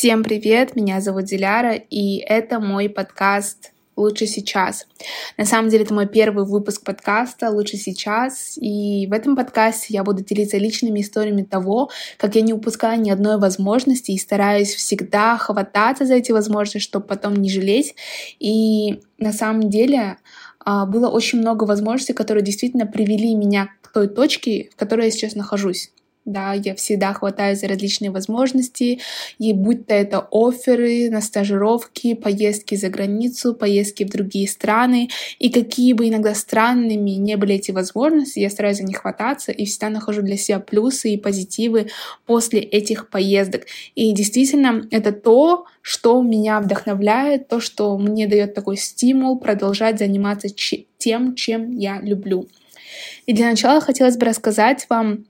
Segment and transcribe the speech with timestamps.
[0.00, 4.86] Всем привет, меня зовут Диляра, и это мой подкаст «Лучше сейчас».
[5.36, 10.02] На самом деле, это мой первый выпуск подкаста «Лучше сейчас», и в этом подкасте я
[10.02, 15.36] буду делиться личными историями того, как я не упускаю ни одной возможности и стараюсь всегда
[15.36, 17.94] хвататься за эти возможности, чтобы потом не жалеть.
[18.38, 20.16] И на самом деле
[20.64, 25.10] а, было очень много возможностей, которые действительно привели меня к той точке, в которой я
[25.10, 25.90] сейчас нахожусь.
[26.26, 29.00] Да, я всегда хватаюсь за различные возможности,
[29.38, 35.48] и будь то это оферы на стажировки, поездки за границу, поездки в другие страны, и
[35.50, 39.88] какие бы иногда странными не были эти возможности, я стараюсь за них хвататься и всегда
[39.88, 41.88] нахожу для себя плюсы и позитивы
[42.26, 43.62] после этих поездок.
[43.94, 50.48] И действительно, это то, что меня вдохновляет, то, что мне дает такой стимул продолжать заниматься
[50.98, 52.46] тем, чем я люблю.
[53.26, 55.24] И для начала хотелось бы рассказать вам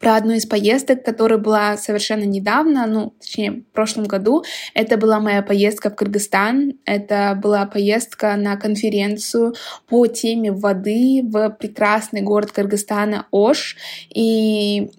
[0.00, 4.44] про одну из поездок, которая была совершенно недавно, ну, точнее, в прошлом году.
[4.74, 6.74] Это была моя поездка в Кыргызстан.
[6.84, 9.54] Это была поездка на конференцию
[9.88, 13.76] по теме воды в прекрасный город Кыргызстана Ош.
[14.10, 14.90] И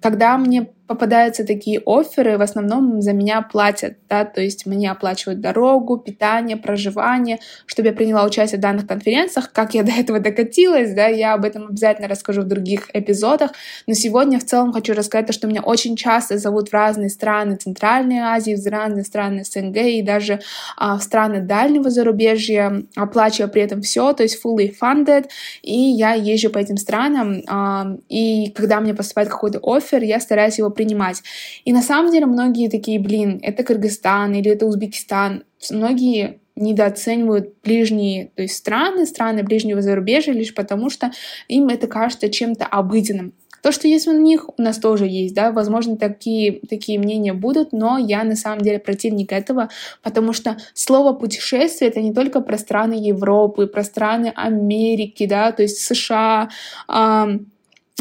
[0.00, 5.40] когда мне попадаются такие оферы, в основном за меня платят, да, то есть мне оплачивают
[5.40, 9.52] дорогу, питание, проживание, чтобы я приняла участие в данных конференциях.
[9.52, 13.52] Как я до этого докатилась, да, я об этом обязательно расскажу в других эпизодах,
[13.86, 17.56] но сегодня в целом хочу рассказать то, что меня очень часто зовут в разные страны
[17.56, 20.40] Центральной Азии, в разные страны СНГ и даже
[20.76, 25.28] а, в страны дальнего зарубежья, оплачивая при этом все, то есть fully funded,
[25.62, 30.58] и я езжу по этим странам, а, и когда мне поступает какой-то офер, я стараюсь
[30.58, 31.22] его принимать.
[31.64, 35.44] И на самом деле многие такие, блин, это Кыргызстан или это Узбекистан.
[35.70, 41.12] Многие недооценивают ближние то есть страны, страны ближнего зарубежья лишь потому, что
[41.48, 43.32] им это кажется чем-то обыденным.
[43.62, 47.72] То, что есть у них, у нас тоже есть, да, возможно, такие, такие мнения будут,
[47.72, 49.68] но я на самом деле противник этого,
[50.02, 55.62] потому что слово путешествие— это не только про страны Европы, про страны Америки, да, то
[55.62, 56.48] есть США,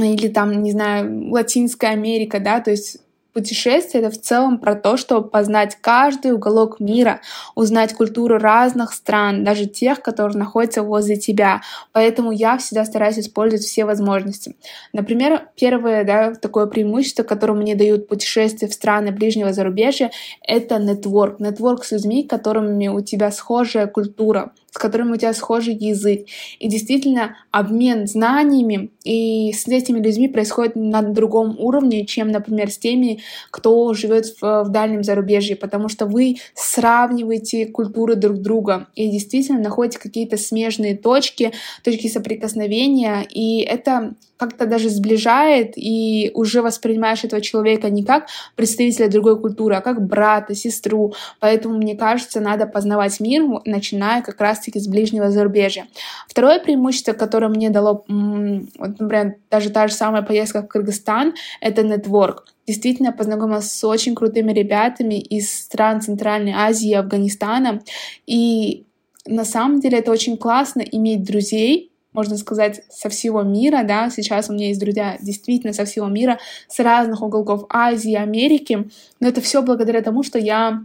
[0.03, 2.97] или там, не знаю, Латинская Америка, да, то есть
[3.34, 7.22] Путешествие— это в целом про то, чтобы познать каждый уголок мира,
[7.56, 11.61] узнать культуру разных стран, даже тех, которые находятся возле тебя.
[11.94, 14.57] Поэтому я всегда стараюсь использовать все возможности.
[14.91, 20.11] Например, первое да, такое преимущество, которое мне дают путешествия в страны ближнего зарубежья,
[20.45, 21.40] это нетворк.
[21.40, 26.26] Нетворк с людьми, которыми у тебя схожая культура с которыми у тебя схожий язык.
[26.59, 32.78] И действительно, обмен знаниями и с этими людьми происходит на другом уровне, чем, например, с
[32.78, 33.20] теми,
[33.52, 39.59] кто живет в, в дальнем зарубежье, потому что вы сравниваете культуры друг друга и действительно
[39.59, 41.52] находите какие-то смежные точки,
[41.84, 49.08] точки соприкосновения, и это как-то даже сближает, и уже воспринимаешь этого человека не как представителя
[49.08, 51.14] другой культуры, а как брата, сестру.
[51.40, 55.88] Поэтому, мне кажется, надо познавать мир, начиная как раз-таки с ближнего зарубежья.
[56.27, 61.83] Второе преимущество, которое мне дало, вот, например, даже та же самая поездка в Кыргызстан, это
[61.83, 62.45] нетворк.
[62.67, 67.81] Действительно, познакомилась с очень крутыми ребятами из стран Центральной Азии и Афганистана.
[68.27, 68.85] И
[69.25, 74.49] на самом деле это очень классно иметь друзей, можно сказать, со всего мира, да, сейчас
[74.49, 78.89] у меня есть друзья действительно со всего мира, с разных уголков Азии, Америки,
[79.22, 80.83] но это все благодаря тому, что я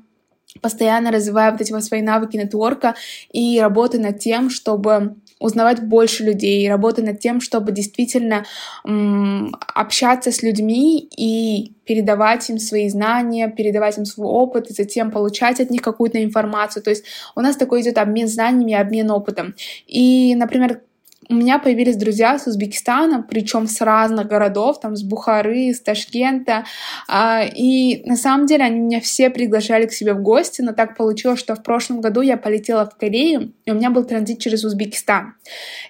[0.62, 2.94] постоянно развиваю вот эти вот свои навыки нетворка
[3.32, 8.44] и работаю над тем, чтобы узнавать больше людей, работать над тем, чтобы действительно
[8.86, 15.10] м, общаться с людьми и передавать им свои знания, передавать им свой опыт, и затем
[15.10, 16.82] получать от них какую-то информацию.
[16.82, 19.54] То есть у нас такой идет обмен знаниями, обмен опытом.
[19.86, 20.80] И, например,
[21.28, 26.64] у меня появились друзья с Узбекистана, причем с разных городов, там с Бухары, с Ташкента.
[27.08, 30.96] А, и на самом деле они меня все приглашали к себе в гости, но так
[30.96, 34.64] получилось, что в прошлом году я полетела в Корею, и у меня был транзит через
[34.64, 35.34] Узбекистан.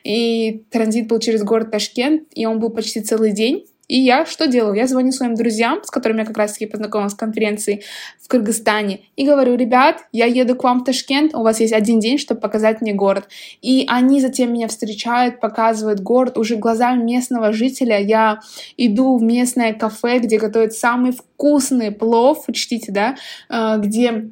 [0.04, 3.66] И транзит был через город Ташкент, и он был почти целый день.
[3.88, 4.74] И я что делаю?
[4.74, 7.82] Я звоню своим друзьям, с которыми я как раз-таки познакомилась в конференции
[8.20, 12.00] в Кыргызстане, и говорю, ребят, я еду к вам в Ташкент, у вас есть один
[12.00, 13.28] день, чтобы показать мне город.
[13.62, 16.36] И они затем меня встречают, показывают город.
[16.38, 18.40] Уже глазами местного жителя я
[18.76, 23.16] иду в местное кафе, где готовят самый вкусный плов, учтите, да,
[23.48, 24.30] э, где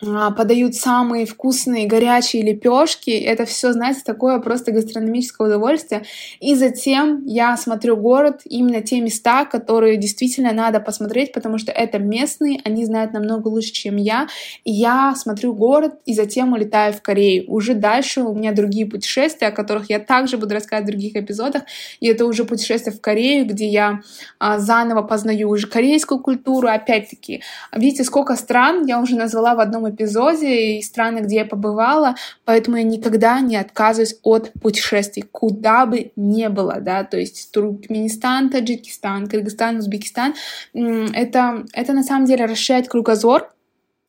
[0.00, 3.10] подают самые вкусные горячие лепешки.
[3.10, 6.04] Это все, знаете, такое просто гастрономическое удовольствие.
[6.40, 11.98] И затем я смотрю город, именно те места, которые действительно надо посмотреть, потому что это
[11.98, 14.28] местные, они знают намного лучше, чем я.
[14.64, 17.44] И я смотрю город и затем улетаю в Корею.
[17.48, 21.62] Уже дальше у меня другие путешествия, о которых я также буду рассказывать в других эпизодах.
[21.98, 24.00] И это уже путешествие в Корею, где я
[24.38, 26.68] а, заново познаю уже корейскую культуру.
[26.68, 27.42] Опять-таки,
[27.74, 32.14] видите, сколько стран я уже назвала в одном эпизоде и страны, где я побывала,
[32.44, 38.50] поэтому я никогда не отказываюсь от путешествий, куда бы ни было, да, то есть Туркменистан,
[38.50, 40.34] Таджикистан, Кыргызстан, Узбекистан,
[40.72, 43.48] это, это на самом деле расширяет кругозор,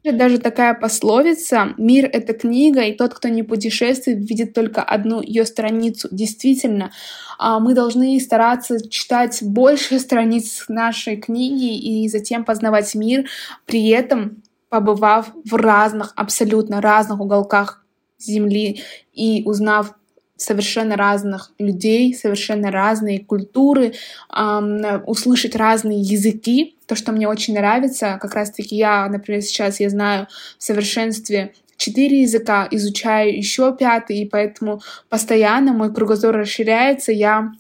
[0.04, 5.46] даже такая пословица «Мир— это книга, и тот, кто не путешествует, видит только одну ее
[5.46, 6.08] страницу».
[6.10, 6.92] Действительно,
[7.38, 13.26] а, мы должны стараться читать больше страниц нашей книги и затем познавать мир,
[13.66, 17.86] при этом побывав в разных, абсолютно разных уголках
[18.20, 18.84] Земли
[19.14, 19.94] и узнав
[20.36, 23.94] совершенно разных людей, совершенно разные культуры,
[24.36, 29.90] эм, услышать разные языки, то, что мне очень нравится, как раз-таки я, например, сейчас я
[29.90, 30.28] знаю
[30.58, 37.52] в совершенстве четыре языка, изучаю еще пятый, и поэтому постоянно мой кругозор расширяется, я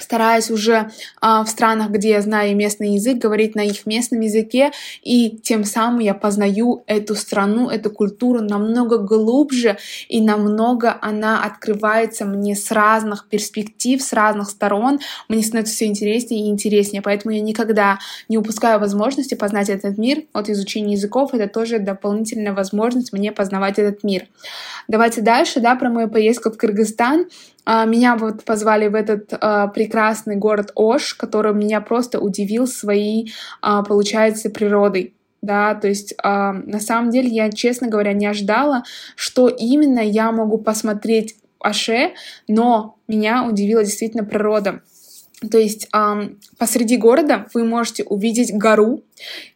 [0.00, 0.90] стараюсь уже
[1.20, 4.72] э, в странах, где я знаю местный язык, говорить на их местном языке,
[5.02, 9.78] и тем самым я познаю эту страну, эту культуру намного глубже,
[10.08, 16.46] и намного она открывается мне с разных перспектив, с разных сторон, мне становится все интереснее
[16.46, 17.98] и интереснее, поэтому я никогда
[18.28, 23.78] не упускаю возможности познать этот мир от изучения языков, это тоже дополнительная возможность мне познавать
[23.78, 24.26] этот мир.
[24.88, 27.26] Давайте дальше, да, про мою поездку в Кыргызстан.
[27.70, 33.34] А, меня вот позвали в этот а, прекрасный город Ош, который меня просто удивил своей,
[33.60, 38.82] а, получается, природой да, то есть э, на самом деле я, честно говоря, не ожидала,
[39.14, 42.14] что именно я могу посмотреть Аше,
[42.48, 44.82] но меня удивила действительно природа.
[45.50, 49.02] То есть эм, посреди города вы можете увидеть гору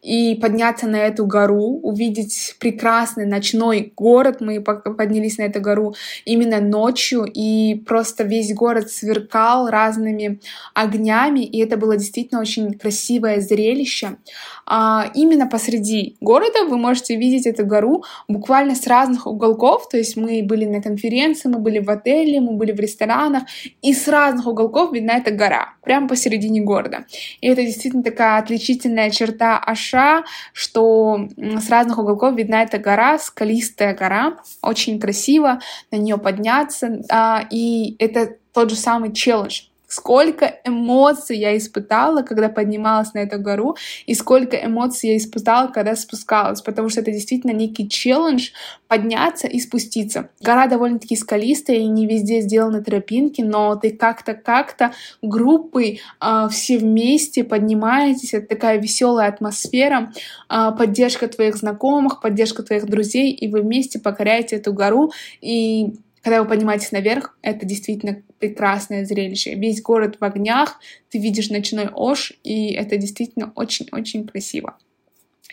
[0.01, 4.37] и подняться на эту гору, увидеть прекрасный ночной город.
[4.39, 5.95] Мы поднялись на эту гору
[6.25, 10.39] именно ночью, и просто весь город сверкал разными
[10.73, 14.17] огнями, и это было действительно очень красивое зрелище.
[14.65, 19.89] А, именно посреди города вы можете видеть эту гору буквально с разных уголков.
[19.89, 23.43] То есть мы были на конференции, мы были в отеле, мы были в ресторанах,
[23.81, 27.05] и с разных уголков видна эта гора, прямо посередине города.
[27.41, 33.93] И это действительно такая отличительная черта Аша, что с разных уголков видна эта гора, скалистая
[33.93, 35.59] гора, очень красиво
[35.91, 39.63] на нее подняться, а, и это тот же самый челлендж
[39.93, 45.95] сколько эмоций я испытала, когда поднималась на эту гору, и сколько эмоций я испытала, когда
[45.95, 48.49] спускалась, потому что это действительно некий челлендж
[48.87, 50.29] подняться и спуститься.
[50.41, 56.77] Гора довольно-таки скалистая, и не везде сделаны тропинки, но ты как-то, как-то группой э, все
[56.79, 60.11] вместе поднимаетесь, это такая веселая атмосфера,
[60.49, 65.93] э, поддержка твоих знакомых, поддержка твоих друзей, и вы вместе покоряете эту гору, и
[66.23, 69.55] когда вы поднимаетесь наверх, это действительно прекрасное зрелище.
[69.55, 74.75] Весь город в огнях, ты видишь ночной Ош, и это действительно очень-очень красиво.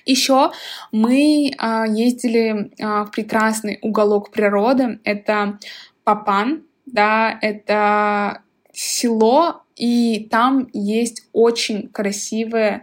[0.04, 0.50] Еще
[0.90, 4.98] мы а, ездили а, в прекрасный уголок природы.
[5.04, 5.60] Это
[6.02, 8.42] Папан, да, это
[8.72, 12.82] село, и там есть очень красивые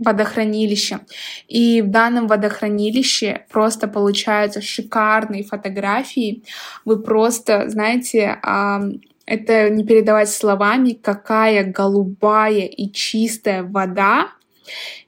[0.00, 1.00] водохранилище.
[1.46, 6.42] И в данном водохранилище просто получаются шикарные фотографии.
[6.84, 8.40] Вы просто, знаете,
[9.26, 14.28] это не передавать словами, какая голубая и чистая вода.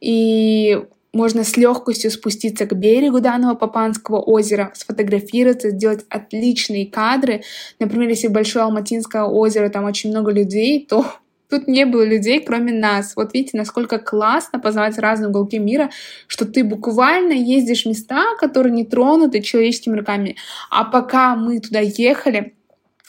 [0.00, 0.78] И
[1.12, 7.42] можно с легкостью спуститься к берегу данного Папанского озера, сфотографироваться, сделать отличные кадры.
[7.78, 11.04] Например, если Большое Алматинское озеро, там очень много людей, то
[11.52, 13.12] Тут не было людей, кроме нас.
[13.14, 15.90] Вот видите, насколько классно познавать разные уголки мира,
[16.26, 20.36] что ты буквально ездишь в места, которые не тронуты человеческими руками.
[20.70, 22.54] А пока мы туда ехали,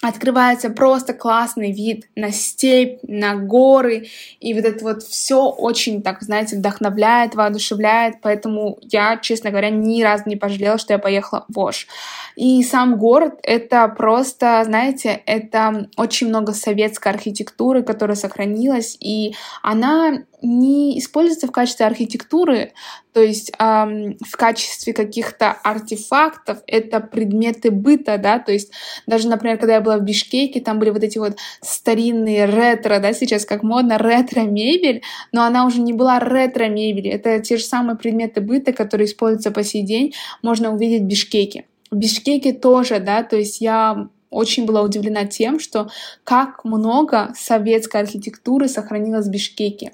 [0.03, 4.07] открывается просто классный вид на степь, на горы,
[4.41, 10.03] и вот это вот все очень, так, знаете, вдохновляет, воодушевляет, поэтому я, честно говоря, ни
[10.03, 11.87] разу не пожалела, что я поехала в Ош.
[12.35, 20.23] И сам город— это просто, знаете, это очень много советской архитектуры, которая сохранилась, и она
[20.41, 22.73] не используется в качестве архитектуры,
[23.13, 28.71] то есть эм, в качестве каких-то артефактов, это предметы быта, да, то есть
[29.05, 33.13] даже, например, когда я была в Бишкеке, там были вот эти вот старинные ретро, да,
[33.13, 38.41] сейчас как модно, ретро-мебель, но она уже не была ретро-мебель, это те же самые предметы
[38.41, 41.65] быта, которые используются по сей день, можно увидеть в Бишкеке.
[41.91, 45.89] В Бишкеке тоже, да, то есть я очень была удивлена тем, что
[46.23, 49.93] как много советской архитектуры сохранилось в Бишкеке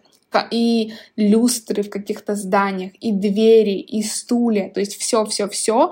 [0.52, 5.92] и люстры в каких-то зданиях, и двери, и стулья, то есть все-все-все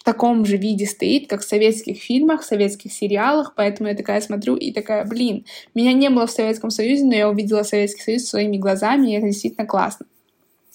[0.00, 4.20] в таком же виде стоит, как в советских фильмах, в советских сериалах, поэтому я такая
[4.22, 5.44] смотрю и такая, блин,
[5.74, 9.26] меня не было в Советском Союзе, но я увидела Советский Союз своими глазами, и это
[9.26, 10.06] действительно классно.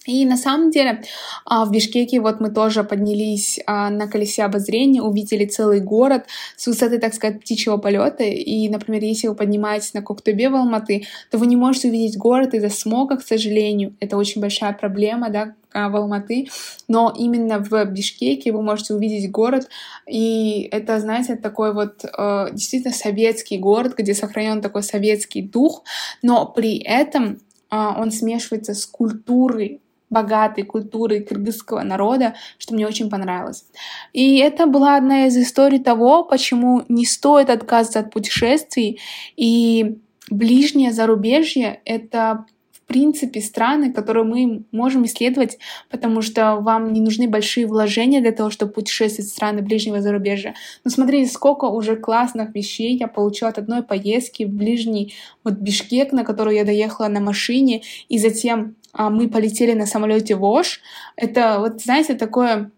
[0.05, 1.01] И на самом деле
[1.45, 6.67] а, в Бишкеке вот мы тоже поднялись а, на колесе обозрения, увидели целый город с
[6.67, 8.23] высоты, так сказать, птичьего полета.
[8.23, 12.53] И, например, если вы поднимаетесь на Коктубе в Алматы, то вы не можете увидеть город
[12.53, 13.95] из-за смога, к сожалению.
[13.99, 16.47] Это очень большая проблема, да, а, в Алматы,
[16.87, 19.67] но именно в Бишкеке вы можете увидеть город,
[20.07, 22.05] и это, знаете, такой вот
[22.53, 25.83] действительно советский город, где сохранен такой советский дух,
[26.21, 29.81] но при этом он смешивается с культурой
[30.15, 33.65] богатой культуры кыргызского народа, что мне очень понравилось.
[34.13, 38.99] И это была одна из историй того, почему не стоит отказываться от путешествий.
[39.35, 39.97] И
[40.29, 45.57] ближнее зарубежье— это в принципе страны, которые мы можем исследовать,
[45.89, 50.53] потому что вам не нужны большие вложения для того, чтобы путешествовать в страны ближнего зарубежья.
[50.83, 56.13] Но смотрите, сколько уже классных вещей я получила от одной поездки в ближний вот Бишкек,
[56.13, 60.81] на которую я доехала на машине, и затем мы полетели на самолете Вош.
[61.15, 62.71] Это, вот, знаете, такое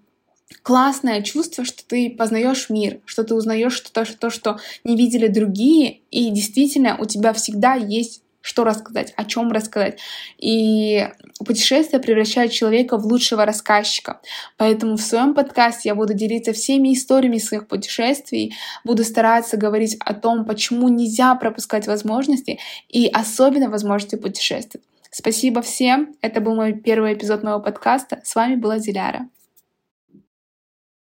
[0.63, 5.99] классное чувство, что ты познаешь мир, что ты узнаешь что-то, то, что не видели другие,
[6.11, 9.99] и действительно у тебя всегда есть что рассказать, о чем рассказать.
[10.37, 11.05] И
[11.45, 14.21] путешествие превращает человека в лучшего рассказчика.
[14.55, 18.55] Поэтому в своем подкасте я буду делиться всеми историями своих путешествий,
[18.85, 22.57] буду стараться говорить о том, почему нельзя пропускать возможности
[22.87, 24.85] и особенно возможности путешествовать.
[25.19, 26.13] Спасибо всем.
[26.21, 28.21] Это был мой первый эпизод моего подкаста.
[28.23, 29.27] С вами была Диляра.